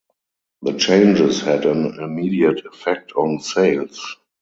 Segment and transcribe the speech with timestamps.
[0.63, 4.17] The changes had an immediate effect on sales.